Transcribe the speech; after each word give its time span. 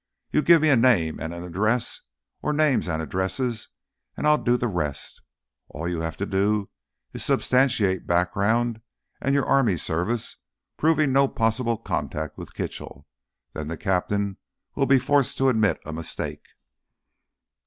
You 0.31 0.41
give 0.41 0.63
me 0.63 0.69
a 0.69 0.75
name 0.75 1.19
and 1.19 1.31
address—or 1.31 2.53
names 2.53 2.87
and 2.87 3.03
addresses—and 3.03 4.25
I'll 4.25 4.39
do 4.39 4.57
the 4.57 4.67
rest. 4.67 5.21
All 5.69 5.87
you 5.87 5.99
have 5.99 6.17
to 6.17 6.25
do 6.25 6.71
is 7.13 7.23
substantiate 7.23 8.07
background 8.07 8.81
and 9.21 9.35
your 9.35 9.45
army 9.45 9.77
service, 9.77 10.37
proving 10.75 11.13
no 11.13 11.27
possible 11.27 11.77
contact 11.77 12.35
with 12.35 12.55
Kitchell. 12.55 13.05
Then 13.53 13.67
the 13.67 13.77
captain 13.77 14.37
will 14.73 14.87
be 14.87 14.97
forced 14.97 15.37
to 15.37 15.49
admit 15.49 15.79
a 15.85 15.93
mistake." 15.93 16.47